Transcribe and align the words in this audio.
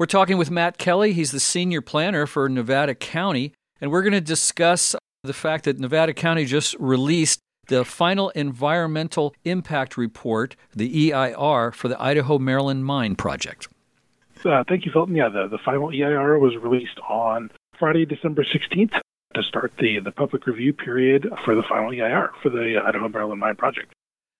We're 0.00 0.06
talking 0.06 0.38
with 0.38 0.50
Matt 0.50 0.78
Kelly. 0.78 1.12
He's 1.12 1.30
the 1.30 1.38
senior 1.38 1.82
planner 1.82 2.26
for 2.26 2.48
Nevada 2.48 2.94
County, 2.94 3.52
and 3.82 3.90
we're 3.90 4.00
going 4.00 4.14
to 4.14 4.22
discuss 4.22 4.96
the 5.24 5.34
fact 5.34 5.66
that 5.66 5.78
Nevada 5.78 6.14
County 6.14 6.46
just 6.46 6.74
released 6.78 7.38
the 7.68 7.84
final 7.84 8.30
environmental 8.30 9.34
impact 9.44 9.98
report, 9.98 10.56
the 10.74 11.12
EIR, 11.12 11.70
for 11.72 11.88
the 11.88 12.00
Idaho 12.00 12.38
Maryland 12.38 12.86
Mine 12.86 13.14
project. 13.14 13.68
Uh, 14.42 14.64
thank 14.66 14.86
you, 14.86 14.90
Felton. 14.90 15.14
Yeah, 15.14 15.28
the, 15.28 15.48
the 15.48 15.58
final 15.62 15.90
EIR 15.92 16.38
was 16.38 16.56
released 16.56 16.98
on 17.06 17.50
Friday, 17.78 18.06
December 18.06 18.42
16th 18.42 18.98
to 19.34 19.42
start 19.42 19.70
the, 19.78 20.00
the 20.00 20.12
public 20.12 20.46
review 20.46 20.72
period 20.72 21.28
for 21.44 21.54
the 21.54 21.62
final 21.68 21.92
EIR 21.92 22.30
for 22.42 22.48
the 22.48 22.80
Idaho 22.82 23.10
Maryland 23.10 23.38
Mine 23.38 23.56
project. 23.56 23.92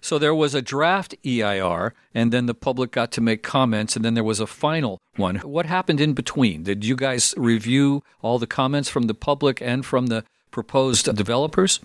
So 0.00 0.18
there 0.18 0.34
was 0.34 0.54
a 0.54 0.62
draft 0.62 1.14
EIR, 1.24 1.92
and 2.14 2.32
then 2.32 2.46
the 2.46 2.54
public 2.54 2.92
got 2.92 3.10
to 3.12 3.20
make 3.20 3.42
comments, 3.42 3.96
and 3.96 4.04
then 4.04 4.14
there 4.14 4.24
was 4.24 4.40
a 4.40 4.46
final 4.46 5.00
one. 5.16 5.36
What 5.36 5.66
happened 5.66 6.00
in 6.00 6.12
between? 6.12 6.62
Did 6.62 6.84
you 6.84 6.96
guys 6.96 7.34
review 7.36 8.02
all 8.22 8.38
the 8.38 8.46
comments 8.46 8.88
from 8.88 9.04
the 9.04 9.14
public 9.14 9.60
and 9.60 9.84
from 9.84 10.06
the 10.06 10.24
proposed 10.50 11.14
developers? 11.16 11.80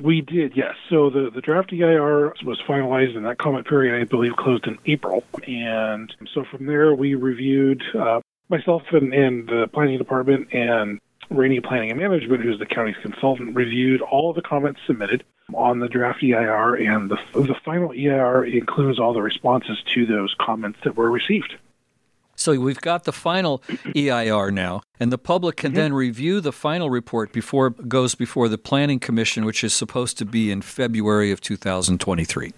We 0.00 0.20
did, 0.20 0.54
yes. 0.54 0.74
So 0.90 1.08
the, 1.08 1.30
the 1.34 1.40
draft 1.40 1.72
EIR 1.72 2.34
was 2.44 2.60
finalized, 2.68 3.16
and 3.16 3.24
that 3.24 3.38
comment 3.38 3.66
period, 3.66 4.00
I 4.00 4.04
believe, 4.04 4.36
closed 4.36 4.66
in 4.66 4.78
April. 4.84 5.24
And 5.46 6.14
so 6.34 6.44
from 6.50 6.66
there, 6.66 6.94
we 6.94 7.14
reviewed 7.14 7.82
uh, 7.98 8.20
myself 8.48 8.82
and, 8.92 9.14
and 9.14 9.48
the 9.48 9.68
planning 9.72 9.96
department 9.96 10.52
and 10.52 11.00
Raney 11.30 11.60
Planning 11.60 11.90
and 11.90 11.98
Management, 11.98 12.42
who's 12.42 12.58
the 12.58 12.66
county's 12.66 12.96
consultant, 13.02 13.56
reviewed 13.56 14.02
all 14.02 14.30
of 14.30 14.36
the 14.36 14.42
comments 14.42 14.80
submitted 14.86 15.24
on 15.54 15.78
the 15.78 15.88
draft 15.88 16.22
EIR, 16.22 16.74
and 16.74 17.10
the, 17.10 17.18
the 17.34 17.54
final 17.64 17.92
EIR 17.92 18.44
includes 18.44 18.98
all 18.98 19.12
the 19.12 19.22
responses 19.22 19.78
to 19.94 20.06
those 20.06 20.34
comments 20.40 20.78
that 20.84 20.96
were 20.96 21.10
received. 21.10 21.54
So 22.34 22.58
we've 22.60 22.80
got 22.80 23.04
the 23.04 23.12
final 23.12 23.62
EIR 23.94 24.50
now, 24.50 24.82
and 25.00 25.10
the 25.10 25.18
public 25.18 25.56
can 25.56 25.70
mm-hmm. 25.70 25.76
then 25.76 25.92
review 25.94 26.40
the 26.40 26.52
final 26.52 26.90
report 26.90 27.32
before 27.32 27.68
it 27.68 27.88
goes 27.88 28.14
before 28.14 28.48
the 28.48 28.58
Planning 28.58 28.98
Commission, 28.98 29.44
which 29.44 29.64
is 29.64 29.72
supposed 29.72 30.18
to 30.18 30.24
be 30.24 30.50
in 30.50 30.62
February 30.62 31.30
of 31.32 31.40
2023. 31.40 32.52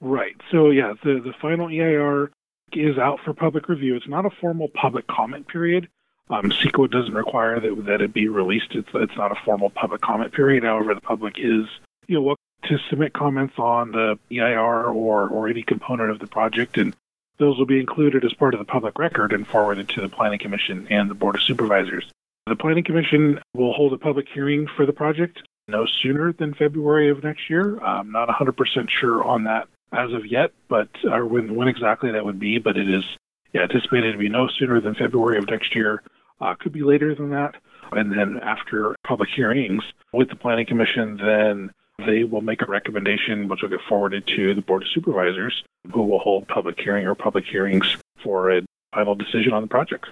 Right. 0.00 0.36
So, 0.50 0.70
yeah, 0.70 0.94
the, 1.04 1.20
the 1.20 1.34
final 1.40 1.68
EIR 1.68 2.30
is 2.72 2.98
out 2.98 3.20
for 3.24 3.34
public 3.34 3.68
review. 3.68 3.96
It's 3.96 4.08
not 4.08 4.26
a 4.26 4.30
formal 4.30 4.68
public 4.68 5.06
comment 5.08 5.48
period. 5.48 5.88
Um, 6.28 6.50
CEQA 6.50 6.90
doesn't 6.90 7.14
require 7.14 7.60
that, 7.60 7.86
that 7.86 8.00
it 8.00 8.12
be 8.12 8.28
released. 8.28 8.74
It's, 8.74 8.88
it's 8.94 9.16
not 9.16 9.30
a 9.30 9.36
formal 9.44 9.70
public 9.70 10.00
comment 10.00 10.32
period. 10.32 10.64
However, 10.64 10.94
the 10.94 11.00
public 11.00 11.34
is 11.38 11.66
you 12.08 12.16
know, 12.16 12.22
welcome 12.22 12.42
to 12.64 12.78
submit 12.88 13.12
comments 13.12 13.54
on 13.58 13.92
the 13.92 14.18
EIR 14.30 14.86
or, 14.86 15.28
or 15.28 15.48
any 15.48 15.62
component 15.62 16.10
of 16.10 16.18
the 16.18 16.26
project, 16.26 16.78
and 16.78 16.94
those 17.38 17.58
will 17.58 17.66
be 17.66 17.80
included 17.80 18.24
as 18.24 18.32
part 18.32 18.54
of 18.54 18.58
the 18.58 18.64
public 18.64 18.98
record 18.98 19.32
and 19.32 19.46
forwarded 19.46 19.88
to 19.90 20.00
the 20.00 20.08
Planning 20.08 20.38
Commission 20.38 20.86
and 20.88 21.10
the 21.10 21.14
Board 21.14 21.34
of 21.34 21.42
Supervisors. 21.42 22.10
The 22.46 22.56
Planning 22.56 22.84
Commission 22.84 23.40
will 23.54 23.72
hold 23.72 23.92
a 23.92 23.98
public 23.98 24.26
hearing 24.32 24.68
for 24.76 24.86
the 24.86 24.92
project 24.92 25.42
no 25.68 25.84
sooner 25.84 26.32
than 26.32 26.54
February 26.54 27.10
of 27.10 27.24
next 27.24 27.50
year. 27.50 27.78
I'm 27.80 28.12
not 28.12 28.28
100% 28.28 28.88
sure 28.88 29.24
on 29.24 29.44
that 29.44 29.66
as 29.92 30.12
of 30.12 30.26
yet, 30.26 30.52
but 30.68 30.88
or 31.04 31.26
when, 31.26 31.56
when 31.56 31.66
exactly 31.66 32.12
that 32.12 32.24
would 32.24 32.38
be, 32.38 32.58
but 32.58 32.76
it 32.76 32.88
is 32.88 33.04
yeah, 33.52 33.62
anticipated 33.62 34.12
to 34.12 34.18
be 34.18 34.28
no 34.28 34.48
sooner 34.48 34.80
than 34.80 34.94
February 34.94 35.38
of 35.38 35.48
next 35.48 35.74
year. 35.74 36.02
Uh, 36.40 36.54
could 36.54 36.72
be 36.72 36.82
later 36.82 37.14
than 37.14 37.30
that. 37.30 37.56
And 37.92 38.12
then 38.12 38.38
after 38.42 38.94
public 39.04 39.30
hearings 39.34 39.82
with 40.12 40.28
the 40.28 40.36
Planning 40.36 40.66
Commission, 40.66 41.16
then 41.16 41.70
they 42.04 42.24
will 42.24 42.42
make 42.42 42.62
a 42.62 42.66
recommendation, 42.66 43.48
which 43.48 43.62
will 43.62 43.68
get 43.68 43.80
forwarded 43.88 44.26
to 44.36 44.54
the 44.54 44.60
Board 44.60 44.82
of 44.82 44.88
Supervisors, 44.88 45.62
who 45.92 46.02
will 46.02 46.18
hold 46.18 46.46
public 46.48 46.78
hearing 46.78 47.06
or 47.06 47.14
public 47.14 47.44
hearings 47.44 47.96
for 48.22 48.50
a 48.50 48.62
final 48.94 49.14
decision 49.14 49.52
on 49.52 49.62
the 49.62 49.68
project. 49.68 50.06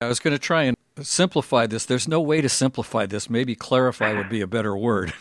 I 0.00 0.08
was 0.08 0.20
going 0.20 0.32
to 0.32 0.38
try 0.38 0.64
and 0.64 0.76
simplify 1.00 1.66
this. 1.66 1.84
There's 1.84 2.08
no 2.08 2.20
way 2.20 2.40
to 2.40 2.48
simplify 2.48 3.06
this. 3.06 3.28
Maybe 3.28 3.54
clarify 3.54 4.12
would 4.12 4.28
be 4.28 4.40
a 4.40 4.46
better 4.46 4.76
word. 4.76 5.12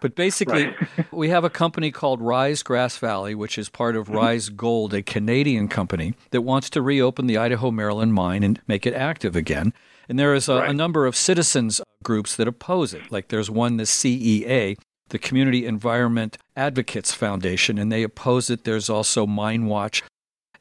But 0.00 0.14
basically, 0.14 0.66
right. 0.66 1.12
we 1.12 1.28
have 1.28 1.44
a 1.44 1.50
company 1.50 1.90
called 1.90 2.22
Rise 2.22 2.62
Grass 2.62 2.96
Valley, 2.96 3.34
which 3.34 3.58
is 3.58 3.68
part 3.68 3.96
of 3.96 4.06
mm-hmm. 4.06 4.16
Rise 4.16 4.48
Gold, 4.48 4.94
a 4.94 5.02
Canadian 5.02 5.68
company 5.68 6.14
that 6.30 6.40
wants 6.40 6.70
to 6.70 6.82
reopen 6.82 7.26
the 7.26 7.36
Idaho 7.36 7.70
Maryland 7.70 8.14
mine 8.14 8.42
and 8.42 8.60
make 8.66 8.86
it 8.86 8.94
active 8.94 9.36
again. 9.36 9.74
And 10.08 10.18
there 10.18 10.34
is 10.34 10.48
a, 10.48 10.56
right. 10.56 10.70
a 10.70 10.72
number 10.72 11.06
of 11.06 11.14
citizens 11.14 11.80
groups 12.02 12.34
that 12.36 12.48
oppose 12.48 12.94
it. 12.94 13.12
Like 13.12 13.28
there's 13.28 13.50
one, 13.50 13.76
the 13.76 13.84
CEA, 13.84 14.76
the 15.10 15.18
Community 15.18 15.66
Environment 15.66 16.36
Advocates 16.56 17.12
Foundation, 17.12 17.78
and 17.78 17.92
they 17.92 18.02
oppose 18.02 18.50
it. 18.50 18.64
There's 18.64 18.90
also 18.90 19.26
Mine 19.26 19.66
Watch. 19.66 20.02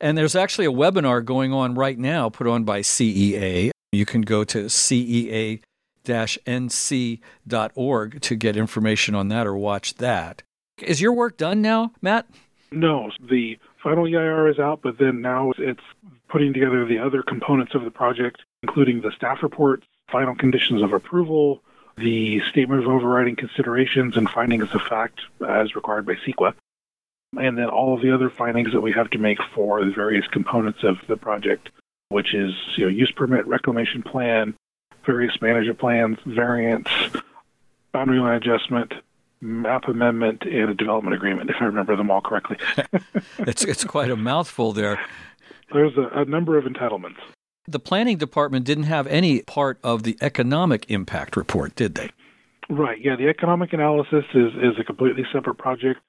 And 0.01 0.17
there's 0.17 0.35
actually 0.35 0.65
a 0.65 0.71
webinar 0.71 1.23
going 1.23 1.51
on 1.53 1.75
right 1.75 1.97
now 1.97 2.29
put 2.29 2.47
on 2.47 2.63
by 2.63 2.81
CEA. 2.81 3.71
You 3.91 4.05
can 4.05 4.21
go 4.21 4.43
to 4.43 4.65
CEA 4.65 5.61
nc.org 6.09 7.21
to 8.21 8.35
get 8.35 8.57
information 8.57 9.15
on 9.15 9.27
that 9.29 9.45
or 9.45 9.55
watch 9.55 9.95
that. 9.95 10.43
Is 10.81 11.01
your 11.01 11.13
work 11.13 11.37
done 11.37 11.61
now, 11.61 11.91
Matt? 12.01 12.27
No. 12.71 13.11
The 13.29 13.59
final 13.83 14.07
EIR 14.07 14.49
is 14.49 14.59
out, 14.59 14.81
but 14.81 14.97
then 14.97 15.21
now 15.21 15.51
it's 15.57 15.83
putting 16.29 16.53
together 16.53 16.85
the 16.85 16.99
other 16.99 17.21
components 17.23 17.75
of 17.75 17.83
the 17.83 17.91
project, 17.91 18.41
including 18.63 19.01
the 19.01 19.11
staff 19.15 19.43
reports, 19.43 19.85
final 20.11 20.35
conditions 20.35 20.81
of 20.81 20.93
approval, 20.93 21.61
the 21.99 22.41
statement 22.49 22.83
of 22.83 22.89
overriding 22.89 23.35
considerations 23.35 24.17
and 24.17 24.29
findings 24.29 24.73
of 24.73 24.81
fact 24.81 25.19
as 25.47 25.75
required 25.75 26.05
by 26.05 26.15
CEQA, 26.15 26.53
and 27.37 27.57
then 27.57 27.69
all 27.69 27.93
of 27.93 28.01
the 28.01 28.13
other 28.13 28.29
findings 28.29 28.71
that 28.73 28.81
we 28.81 28.91
have 28.91 29.09
to 29.11 29.17
make 29.17 29.39
for 29.53 29.83
the 29.83 29.91
various 29.91 30.25
components 30.27 30.79
of 30.83 30.97
the 31.07 31.17
project, 31.17 31.69
which 32.09 32.33
is 32.33 32.53
you 32.75 32.85
know, 32.85 32.89
use 32.89 33.11
permit, 33.11 33.45
reclamation 33.47 34.01
plan, 34.01 34.55
various 35.05 35.39
management 35.41 35.79
plans, 35.79 36.17
variance, 36.25 36.87
boundary 37.91 38.19
line 38.19 38.35
adjustment, 38.35 38.93
map 39.41 39.87
amendment, 39.87 40.43
and 40.43 40.69
a 40.69 40.73
development 40.73 41.15
agreement, 41.15 41.49
if 41.49 41.57
I 41.59 41.65
remember 41.65 41.95
them 41.95 42.11
all 42.11 42.21
correctly. 42.21 42.57
it's 43.39 43.63
it's 43.63 43.83
quite 43.83 44.11
a 44.11 44.15
mouthful 44.15 44.73
there. 44.73 44.99
There's 45.71 45.95
a, 45.97 46.21
a 46.21 46.25
number 46.25 46.57
of 46.57 46.65
entitlements. 46.65 47.17
The 47.69 47.79
planning 47.79 48.17
department 48.17 48.65
didn't 48.65 48.85
have 48.85 49.05
any 49.07 49.43
part 49.43 49.79
of 49.83 50.01
the 50.01 50.17
economic 50.21 50.89
impact 50.89 51.37
report, 51.37 51.75
did 51.75 51.93
they? 51.93 52.09
Right. 52.67 52.99
Yeah, 52.99 53.15
the 53.15 53.27
economic 53.27 53.73
analysis 53.73 54.25
is, 54.33 54.53
is 54.55 54.79
a 54.79 54.83
completely 54.83 55.23
separate 55.31 55.55
project 55.59 55.99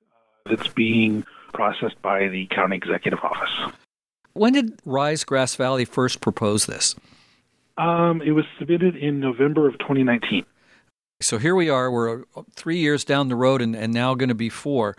that's 0.47 0.69
being 0.69 1.25
processed 1.53 2.01
by 2.01 2.29
the 2.29 2.47
county 2.47 2.77
executive 2.77 3.19
office. 3.23 3.75
When 4.33 4.55
did 4.55 4.81
Rise 4.87 5.25
Grass 5.25 5.55
Valley 5.55 5.85
first 5.85 6.23
propose 6.23 6.65
this? 6.65 6.95
Um, 7.77 8.23
it 8.23 8.31
was 8.33 8.47
submitted 8.59 8.97
in 8.97 9.21
November 9.21 9.69
of 9.69 9.79
2019. 9.79 10.47
So 11.21 11.37
here 11.37 11.55
we 11.55 11.69
are. 11.69 11.91
We're 11.91 12.25
three 12.55 12.79
years 12.79 13.05
down 13.05 13.29
the 13.29 13.37
road 13.37 13.61
and, 13.61 13.77
and 13.77 13.93
now 13.93 14.15
going 14.15 14.31
to 14.31 14.35
be 14.35 14.49
four. 14.49 14.97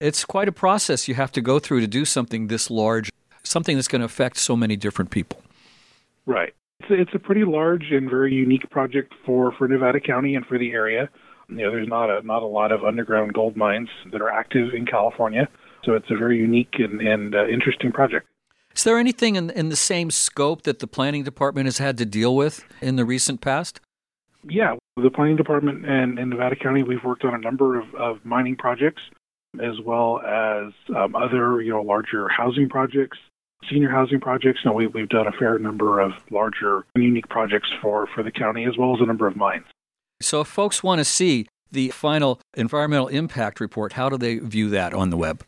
It's 0.00 0.24
quite 0.24 0.48
a 0.48 0.52
process 0.52 1.08
you 1.08 1.14
have 1.14 1.32
to 1.32 1.40
go 1.40 1.58
through 1.58 1.80
to 1.80 1.86
do 1.86 2.04
something 2.04 2.48
this 2.48 2.70
large, 2.70 3.10
something 3.44 3.76
that's 3.76 3.88
going 3.88 4.00
to 4.00 4.06
affect 4.06 4.36
so 4.36 4.56
many 4.56 4.76
different 4.76 5.10
people. 5.10 5.41
Right. 6.26 6.54
It's 6.80 6.90
a, 6.90 7.00
it's 7.00 7.14
a 7.14 7.18
pretty 7.18 7.44
large 7.44 7.84
and 7.90 8.08
very 8.08 8.32
unique 8.32 8.68
project 8.70 9.14
for, 9.24 9.52
for 9.56 9.68
Nevada 9.68 10.00
County 10.00 10.34
and 10.34 10.44
for 10.46 10.58
the 10.58 10.72
area. 10.72 11.08
You 11.48 11.56
know, 11.56 11.70
there's 11.70 11.88
not 11.88 12.08
a 12.08 12.24
not 12.26 12.42
a 12.42 12.46
lot 12.46 12.72
of 12.72 12.84
underground 12.84 13.34
gold 13.34 13.56
mines 13.56 13.88
that 14.10 14.22
are 14.22 14.30
active 14.30 14.72
in 14.74 14.86
California, 14.86 15.48
so 15.84 15.94
it's 15.94 16.10
a 16.10 16.16
very 16.16 16.38
unique 16.38 16.74
and, 16.78 17.00
and 17.00 17.34
uh, 17.34 17.46
interesting 17.46 17.92
project. 17.92 18.26
Is 18.74 18.84
there 18.84 18.96
anything 18.96 19.36
in, 19.36 19.50
in 19.50 19.68
the 19.68 19.76
same 19.76 20.10
scope 20.10 20.62
that 20.62 20.78
the 20.78 20.86
planning 20.86 21.24
department 21.24 21.66
has 21.66 21.76
had 21.78 21.98
to 21.98 22.06
deal 22.06 22.34
with 22.34 22.64
in 22.80 22.96
the 22.96 23.04
recent 23.04 23.42
past? 23.42 23.80
Yeah, 24.48 24.76
the 24.96 25.10
planning 25.10 25.36
department 25.36 25.84
and 25.84 26.18
in 26.18 26.30
Nevada 26.30 26.56
County, 26.56 26.82
we've 26.82 27.04
worked 27.04 27.24
on 27.24 27.34
a 27.34 27.38
number 27.38 27.78
of, 27.78 27.94
of 27.94 28.24
mining 28.24 28.56
projects, 28.56 29.02
as 29.62 29.78
well 29.84 30.20
as 30.20 30.72
um, 30.96 31.14
other 31.14 31.60
you 31.60 31.70
know 31.70 31.82
larger 31.82 32.28
housing 32.28 32.68
projects 32.68 33.18
senior 33.68 33.90
housing 33.90 34.20
projects. 34.20 34.60
You 34.64 34.70
know, 34.70 34.76
we, 34.76 34.86
we've 34.86 35.08
done 35.08 35.26
a 35.26 35.32
fair 35.32 35.58
number 35.58 36.00
of 36.00 36.12
larger 36.30 36.84
unique 36.94 37.28
projects 37.28 37.70
for, 37.80 38.06
for 38.14 38.22
the 38.22 38.30
county 38.30 38.64
as 38.64 38.76
well 38.76 38.94
as 38.94 39.00
a 39.00 39.06
number 39.06 39.26
of 39.26 39.36
mines. 39.36 39.66
So 40.20 40.42
if 40.42 40.48
folks 40.48 40.82
want 40.82 41.00
to 41.00 41.04
see 41.04 41.46
the 41.70 41.88
final 41.90 42.40
environmental 42.54 43.08
impact 43.08 43.60
report, 43.60 43.94
how 43.94 44.08
do 44.08 44.16
they 44.16 44.38
view 44.38 44.68
that 44.70 44.94
on 44.94 45.10
the 45.10 45.16
web? 45.16 45.44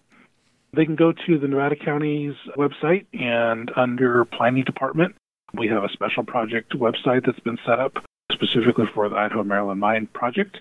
They 0.73 0.85
can 0.85 0.97
go 0.97 1.13
to 1.13 1.39
the 1.39 1.47
Nevada 1.47 1.77
County's 1.77 2.35
website 2.57 3.07
and 3.13 3.71
under 3.77 4.25
Planning 4.25 4.65
Department, 4.65 5.15
we 5.55 5.69
have 5.69 5.85
a 5.85 5.89
special 5.89 6.25
project 6.25 6.73
website 6.73 7.25
that's 7.27 7.39
been 7.41 7.59
set 7.65 7.79
up 7.79 8.05
specifically 8.33 8.87
for 8.93 9.09
the 9.09 9.17
Idaho 9.17 9.45
Maryland 9.45 9.81
Mine 9.81 10.09
project. 10.13 10.59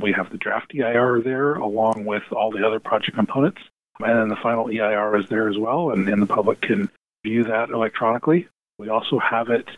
We 0.00 0.12
have 0.12 0.30
the 0.30 0.38
draft 0.38 0.72
EIR 0.74 1.20
there 1.22 1.54
along 1.54 2.04
with 2.06 2.22
all 2.32 2.50
the 2.50 2.66
other 2.66 2.80
project 2.80 3.16
components. 3.16 3.60
And 4.00 4.18
then 4.18 4.28
the 4.28 4.36
final 4.36 4.66
EIR 4.68 5.16
is 5.16 5.28
there 5.28 5.48
as 5.48 5.56
well, 5.56 5.90
and, 5.90 6.08
and 6.08 6.20
the 6.20 6.26
public 6.26 6.60
can 6.60 6.90
view 7.24 7.44
that 7.44 7.70
electronically. 7.70 8.48
We 8.78 8.88
also 8.88 9.18
have 9.18 9.50
it 9.50 9.68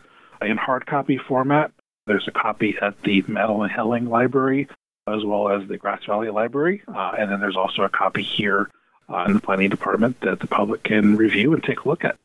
in 0.42 0.56
hard 0.56 0.86
copy 0.86 1.18
format. 1.18 1.70
There's 2.06 2.26
a 2.26 2.32
copy 2.32 2.76
at 2.80 3.00
the 3.02 3.22
Madelyn 3.22 3.70
Helling 3.70 4.08
Library 4.08 4.68
as 5.08 5.24
well 5.24 5.48
as 5.48 5.66
the 5.68 5.76
Grass 5.76 6.04
Valley 6.04 6.30
Library. 6.30 6.82
Uh, 6.88 7.12
and 7.18 7.30
then 7.30 7.40
there's 7.40 7.56
also 7.56 7.82
a 7.82 7.88
copy 7.88 8.22
here 8.22 8.68
uh, 9.08 9.24
in 9.28 9.34
the 9.34 9.40
planning 9.40 9.70
department 9.70 10.20
that 10.20 10.40
the 10.40 10.46
public 10.46 10.82
can 10.82 11.16
review 11.16 11.54
and 11.54 11.62
take 11.62 11.80
a 11.84 11.88
look 11.88 12.04
at. 12.04 12.16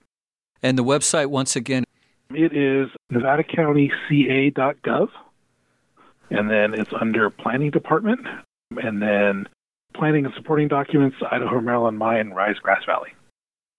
And 0.63 0.77
the 0.77 0.83
website, 0.83 1.27
once 1.27 1.55
again, 1.55 1.83
It 2.33 2.55
is 2.55 2.89
nevadacountyca.gov, 3.11 5.09
and 6.29 6.49
then 6.49 6.73
it's 6.73 6.93
under 6.93 7.29
Planning 7.29 7.71
Department, 7.71 8.25
and 8.81 9.01
then 9.01 9.47
Planning 10.01 10.25
and 10.25 10.33
Supporting 10.33 10.68
Documents, 10.68 11.15
Idaho, 11.30 11.62
Maryland, 11.62 12.00
Mine, 12.00 12.31
Rise 12.31 12.56
Grass 12.57 12.83
Valley. 12.88 13.09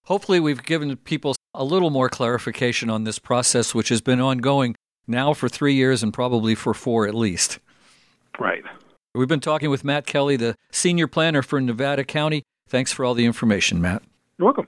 Hopefully, 0.05 0.39
we've 0.39 0.63
given 0.63 0.95
people 0.95 1.35
a 1.53 1.65
little 1.65 1.89
more 1.89 2.07
clarification 2.07 2.89
on 2.89 3.03
this 3.03 3.19
process, 3.19 3.75
which 3.75 3.89
has 3.89 3.99
been 3.99 4.21
ongoing 4.21 4.73
now 5.05 5.33
for 5.33 5.49
three 5.49 5.73
years 5.73 6.01
and 6.01 6.13
probably 6.13 6.55
for 6.55 6.73
four 6.73 7.05
at 7.05 7.13
least. 7.13 7.59
Right. 8.39 8.63
We've 9.13 9.27
been 9.27 9.41
talking 9.41 9.69
with 9.69 9.83
Matt 9.83 10.05
Kelly, 10.05 10.37
the 10.37 10.55
senior 10.71 11.07
planner 11.07 11.41
for 11.41 11.59
Nevada 11.59 12.05
County. 12.05 12.43
Thanks 12.69 12.93
for 12.93 13.03
all 13.03 13.15
the 13.15 13.25
information, 13.25 13.81
Matt. 13.81 14.01
You're 14.37 14.45
welcome. 14.45 14.67